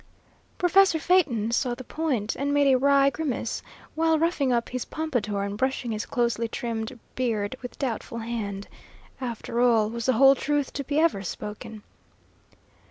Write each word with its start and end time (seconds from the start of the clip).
Professor 0.57 0.97
Phaeton 0.97 1.51
saw 1.51 1.75
the 1.75 1.83
point, 1.83 2.35
and 2.35 2.51
made 2.51 2.65
a 2.65 2.75
wry 2.75 3.11
grimace 3.11 3.61
while 3.93 4.17
roughing 4.17 4.51
up 4.51 4.69
his 4.69 4.83
pompadour 4.83 5.43
and 5.43 5.55
brushing 5.59 5.91
his 5.91 6.07
closely 6.07 6.47
trimmed 6.47 6.99
beard 7.13 7.55
with 7.61 7.77
doubtful 7.77 8.17
hand. 8.17 8.67
After 9.21 9.59
all, 9.61 9.91
was 9.91 10.07
the 10.07 10.13
whole 10.13 10.33
truth 10.33 10.73
to 10.73 10.83
be 10.83 10.99
ever 10.99 11.21
spoken? 11.21 11.83